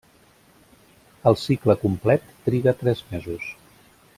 [1.31, 3.49] El cicle complet triga tres mesos.